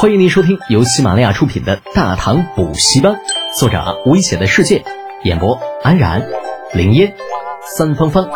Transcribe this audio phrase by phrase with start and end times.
[0.00, 3.14] 欢迎您收听由喜马拉雅出品的《大唐补习班》，
[3.58, 4.84] 作者危险的世界，
[5.24, 6.24] 演播安然、
[6.72, 7.16] 林烟、
[7.76, 8.30] 三芳芳，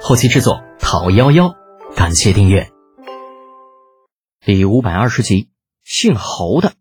[0.00, 1.54] 后期制作陶幺幺。
[1.94, 2.70] 感谢订阅。
[4.42, 5.50] 第五百二十集，
[5.84, 6.72] 姓侯的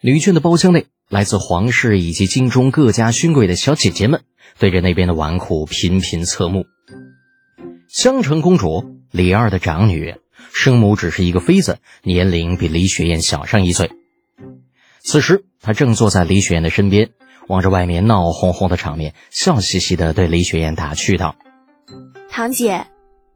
[0.00, 4.22] 女眷的包厢内，来自皇室以及京中各家勋贵的小姐姐们，
[4.60, 6.64] 对着那边的纨绔频频侧目。
[7.88, 10.14] 香城公主李二的长女。
[10.52, 13.92] 生母只是一个妃子，年龄比李雪燕小上一岁。
[15.02, 17.10] 此时，她正坐在李雪燕的身边，
[17.48, 21.36] 望着外面闹哄哄的场面，笑嘻嘻地对李雪燕打趣道
[22.28, 22.86] ：“堂姐，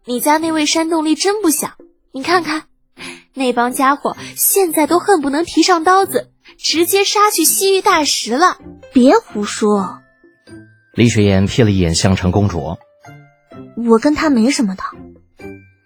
[0.05, 1.73] 你家那位山洞力真不小，
[2.13, 2.65] 你看看，
[3.35, 8.59] 那帮家伙现在都恨不能提上刀子，直接杀去西域大食了。
[8.93, 10.01] 别胡说。”
[10.95, 12.77] 李雪燕瞥了一眼香城公主，
[13.89, 14.83] 我跟她没什么的。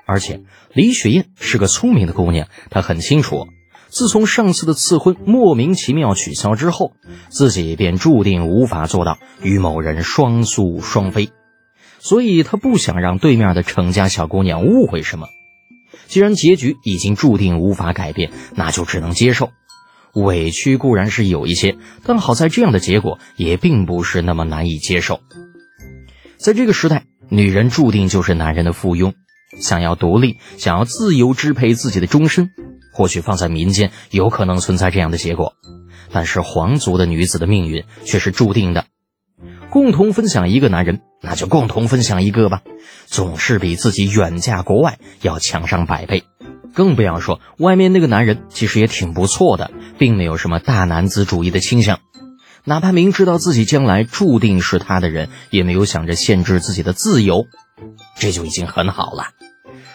[0.07, 3.47] 而且李雪燕是个聪明的姑娘，她很清楚，
[3.89, 6.93] 自从上次的赐婚莫名其妙取消之后，
[7.29, 11.30] 自己便注定无法做到与某人双宿双飞，
[12.01, 15.29] 所以她不想让对面的程家小姑娘误会什么。
[16.07, 19.51] 既然结局已经注定无法改变，那就只能接受。
[20.13, 25.21] 委屈固然是有一些，但好在这样的结果也并不是那么难以接受。
[26.37, 29.15] 在这个时代，女人注定就是男人的附庸。
[29.60, 32.50] 想要独立，想要自由支配自己的终身，
[32.92, 35.54] 或许放在民间有可能存在这样的结果，
[36.12, 38.84] 但是皇族的女子的命运却是注定的。
[39.70, 42.62] 共同分享一个男人，那就共同分享一个吧，
[43.06, 46.22] 总是比自己远嫁国外要强上百倍。
[46.72, 52.00] 更不要说外面那个男人其实也挺不错的，并没有什么大男子主义的倾向，
[52.65, 57.46] 哪怕明知道自己将来注定是他的人，也没有想着限制自己的自由，
[58.16, 59.30] 这就已经很好了。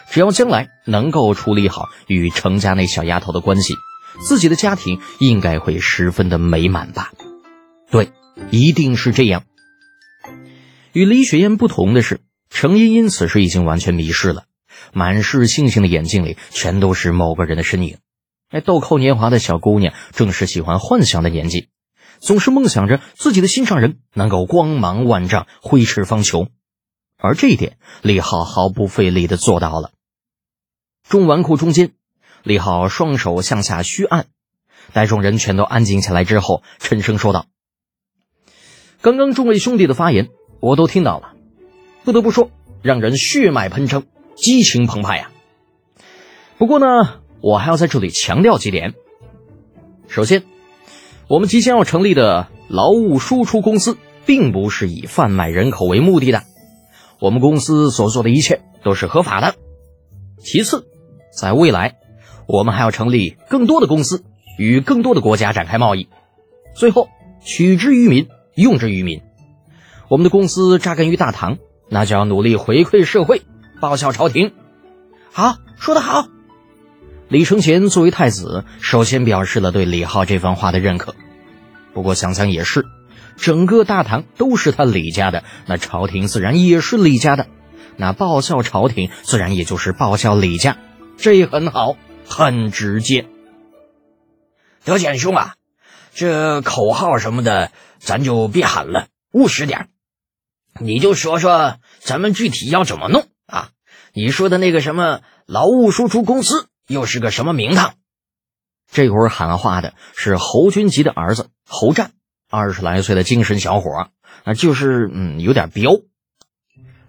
[0.09, 3.75] 只要将来能够处理好与程家那小丫头的关系，
[4.25, 7.11] 自己的家庭应该会十分的美满吧？
[7.91, 8.11] 对，
[8.49, 9.43] 一定是这样。
[10.91, 14.45] 与李雪燕不同的是，程茵茵此时已经完全迷失了，
[14.91, 17.97] 满是星星的眼睛里全都是某个人的身影。
[18.51, 21.69] 那，豆蔻年华的小姑娘正是喜欢幻想的年纪，
[22.19, 26.49] 总是梦想着自己的心上人能够光芒万丈、挥斥方遒，
[27.21, 29.91] 而这一点，李浩毫不费力的做到了。
[31.07, 31.91] 众纨绔中间，
[32.43, 34.27] 李浩双手向下虚按，
[34.93, 37.47] 待众人全都安静下来之后，沉声说道
[39.01, 40.29] ：“刚刚众位兄弟的发言，
[40.61, 41.33] 我都听到了，
[42.05, 44.05] 不得不说，让人血脉喷张，
[44.35, 45.29] 激情澎湃呀。
[46.57, 48.93] 不过呢，我还要在这里强调几点。
[50.07, 50.45] 首先，
[51.27, 56.43] 我们即将要成立的劳务输出公司，并不是以贩卖人口为目的的，
[57.19, 59.55] 我们公司所做的一切都是合法的。
[60.37, 60.85] 其次。”
[61.31, 61.97] 在未来，
[62.47, 64.23] 我们还要成立更多的公司，
[64.57, 66.09] 与更多的国家展开贸易。
[66.75, 67.07] 最后，
[67.39, 69.21] 取之于民，用之于民。
[70.09, 73.43] 我们的公司扎根于大唐，那就要努力回馈社会，
[73.79, 74.53] 报效朝廷。
[75.31, 76.27] 好，说得好。
[77.27, 81.13] 李承乾作为太子，首先表示了对李浩这番话的认可。
[81.93, 82.83] 不过想想也是，
[83.39, 87.47] 整个大唐都是他李家的，那朝廷自然也是李家的，
[87.97, 90.77] 那报效朝廷自然也就是报效李家。
[91.17, 91.95] 这也很好，
[92.27, 93.27] 很直接。
[94.83, 95.55] 德简兄啊，
[96.13, 99.89] 这口号什么的，咱就别喊了，务实点。
[100.79, 103.71] 你就说说咱们具体要怎么弄啊？
[104.13, 107.95] 你说的那个什么劳务输出公司，又是个什么名堂？
[108.91, 112.11] 这会儿喊话的是侯君集的儿子侯战，
[112.49, 114.09] 二十来岁的精神小伙
[114.43, 115.91] 啊，就是嗯，有点彪。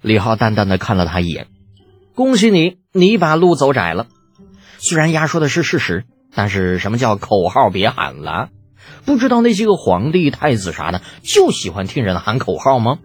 [0.03, 1.47] 李浩淡淡的看了他一眼。
[2.15, 4.07] 恭喜你，你把路走窄了。
[4.79, 8.51] 虽然丫说的是事实，但是什么叫口号别喊了？
[9.07, 12.99] 不知道那些个皇帝、太子啥的就喜欢听人喊口号吗？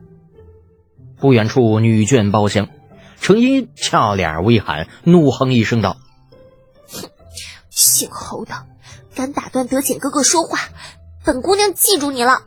[1.18, 2.68] 不远处女眷包厢，
[3.22, 5.96] 程茵俏脸微寒，怒哼一声道：“，
[7.72, 8.66] 姓侯的，
[9.16, 10.60] 敢打断德简哥哥说话，
[11.26, 12.44] 本姑娘记住你了。”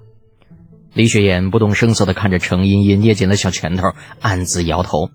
[0.95, 5.11] 李雪燕不动声色的看着程茵茵捏紧了小拳头，暗自摇头。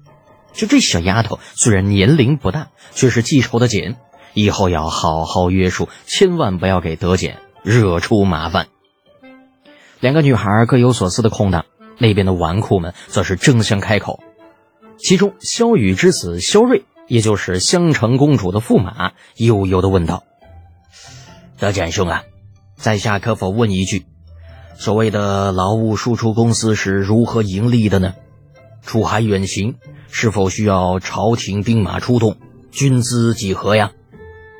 [0.53, 3.95] 就这小丫头，虽然年龄不大，却是记仇的紧。
[4.35, 8.67] 以后要好好约束，千万不要给德简惹出麻烦。
[9.99, 11.65] 两个女孩各有所思的空档，
[11.97, 14.23] 那边的纨绔们则是争相开口。
[14.97, 20.23] 其中，萧雨之子萧睿，也就是香城公主的驸马，悠悠的问道
[21.59, 22.23] ：“德简兄啊，
[22.83, 24.05] 在下可否问一句，
[24.75, 28.13] 所谓的劳务输出公司是如何盈利的呢？
[28.81, 29.75] 出海远行？”
[30.11, 32.35] 是否需要朝廷兵马出动，
[32.71, 33.93] 军资几何呀？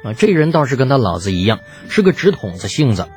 [0.05, 1.59] 啊，这人倒是跟他老子一样，
[1.89, 3.09] 是个直筒子性子。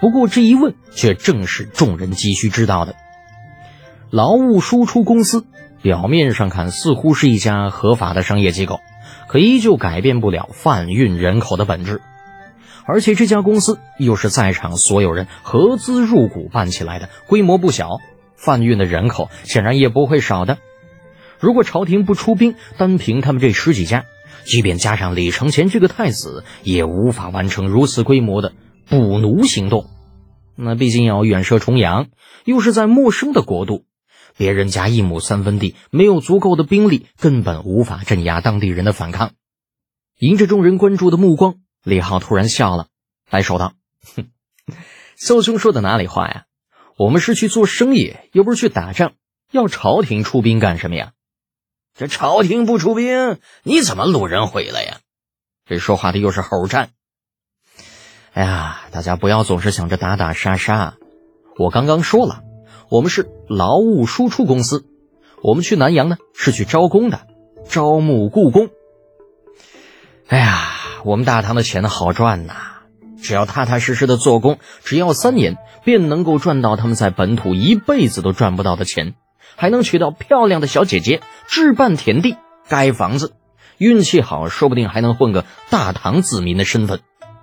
[0.00, 2.96] 不过这一问，却正是众人急需知道的。
[4.10, 5.46] 劳务输出公司
[5.82, 8.80] 表面上看似乎是一家合法的商业机构，
[9.28, 12.02] 可依旧改变不了贩运人口的本质。
[12.84, 17.98] 而且这家公司又是在场所有人合资入股办起来的，规模不小，
[18.36, 20.58] 贩运的人口显然也不会少的。
[21.38, 24.04] 如果朝廷不出兵，单凭他们这十几家，
[24.44, 28.52] 即便加上李承乾这个太子，也无法完成如此规模的
[28.88, 29.86] 捕奴行动。
[30.54, 32.08] 那毕竟要远涉重洋，
[32.44, 33.84] 又是在陌生的国度，
[34.36, 39.32] 别人家一亩三分地，没有足够的兵力，根本无法镇压当地人的反抗。
[40.18, 41.61] 迎着众人关注的目光。
[41.82, 42.86] 李浩突然笑了，
[43.28, 43.74] 摆手道
[44.16, 44.30] ：“哼，
[45.16, 46.44] 肖兄说的哪里话呀？
[46.96, 49.14] 我们是去做生意，又不是去打仗，
[49.50, 51.12] 要朝廷出兵干什么呀？
[51.94, 54.98] 这朝廷不出兵，你怎么掳人回来呀？
[55.66, 56.90] 这说话的又是猴战。
[58.32, 60.96] 哎呀，大家不要总是想着打打杀杀。
[61.58, 62.42] 我刚刚说了，
[62.90, 64.86] 我们是劳务输出公司，
[65.42, 67.26] 我们去南阳呢是去招工的，
[67.68, 68.70] 招募雇工。
[70.28, 70.68] 哎呀。”
[71.04, 72.54] 我们大唐的钱好赚呐，
[73.22, 79.14] 只要踏踏实实的做工，只要三年便能够赚到他们在本土一辈子都赚不到的钱，
[79.56, 82.36] 还能娶到漂亮的小姐姐，置办田地，
[82.68, 83.32] 盖房子，
[83.78, 87.00] 运气好，说不定还能混个大唐子民的身份。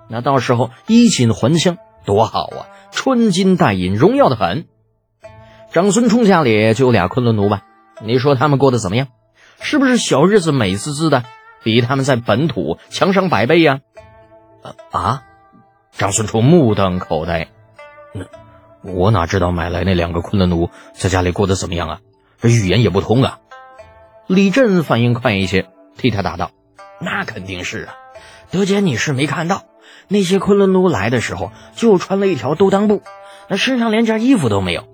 [0.10, 2.68] 那到时候衣锦还乡，多好啊！
[2.92, 4.66] 穿金戴银，荣耀的很。
[5.72, 7.62] 长孙冲家里就有俩昆仑奴吧？
[8.04, 9.08] 你说他们过得怎么样？
[9.62, 11.26] 是不是小日子美滋滋的？
[11.64, 13.82] 比他们在本土强上百倍呀！
[14.92, 15.24] 啊！
[15.98, 17.48] 张孙冲目瞪口呆。
[18.14, 18.26] 那
[18.82, 22.00] 我哪知道买来那两个昆仑奴在家里过得怎么样啊？
[22.42, 23.40] 这语言也不通啊！
[24.28, 25.68] 李振反应快一些，
[25.98, 26.52] 替他答道
[27.02, 27.96] ：“那肯定是啊，
[28.52, 29.66] 德姐你是没看到，
[30.08, 33.02] 那些昆仑奴来的时候就穿了一条兜裆布，
[33.50, 34.88] 那身上连件衣服都没有。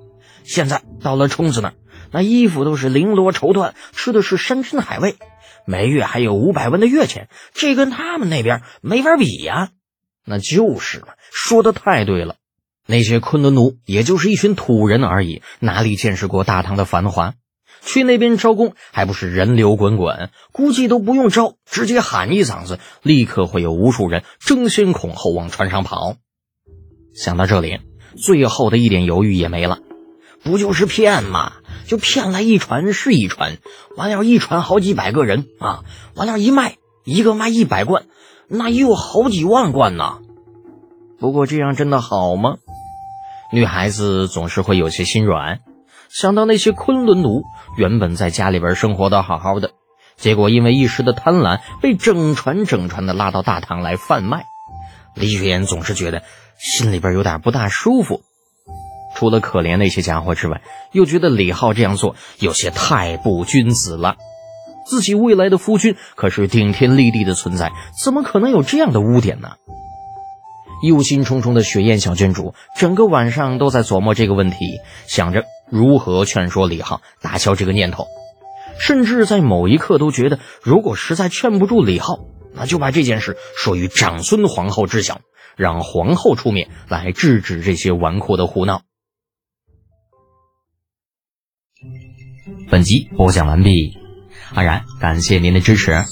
[0.43, 1.73] 现在到了冲子那儿，
[2.11, 5.17] 那衣服都是绫罗绸缎，吃的是山珍海味。”
[5.65, 9.69] 每月还有五百万的月钱，这跟他们那边没法比呀。
[10.25, 12.35] 那就是嘛，说的太对了。
[12.87, 17.33] 那些昆仑奴也就是一群土人而已，哪里见识过大唐的繁华？
[17.83, 20.29] 去那边招工还不是人流滚滚？
[20.51, 26.15] 估计都不用招，直接喊一嗓子，立刻会有无数人争先恐后往船上跑。
[27.13, 27.79] 想到这里，
[28.17, 29.79] 最后的一点犹豫也没了。
[30.43, 31.53] 不就是骗吗？
[31.87, 33.57] 就骗来一船是一船，
[33.95, 35.83] 完了，一船好几百个人啊！
[36.15, 38.05] 完了，一卖一个卖一百罐，
[38.47, 40.19] 那也有好几万罐呢。
[41.19, 42.55] 不过这样真的好吗？
[43.51, 45.59] 女孩子总是会有些心软，
[46.09, 47.43] 想到那些昆仑奴
[47.77, 49.71] 原本在家里边生活的好好的，
[50.17, 54.45] 结果因为一时的贪婪被整船整船的拉到大唐来贩卖，
[55.15, 56.23] 李雪岩总是觉得
[56.57, 58.21] 心里边有点不大舒服。
[59.15, 64.17] 除了可怜那些家伙之外，又觉得李浩这样做有些太不君子了。
[64.85, 67.71] 自己未来的夫君可是顶天立地的存在，
[68.03, 69.53] 怎么可能有这样的污点呢？
[70.83, 74.57] 忧心忡忡的雪燕小郡主整个晚上都在琢磨这个问题，
[75.07, 78.05] 想着如何劝说李浩打消这个念头，
[78.77, 82.19] 甚至在某一刻都觉得，如果实在劝不住李浩，
[82.53, 85.21] 那就把这件事说与长孙皇后知晓，
[85.55, 88.81] 让皇后出面来制止这些纨绔的胡闹。
[92.69, 93.95] 本集播讲完毕，
[94.53, 96.03] 安然感谢您的支持。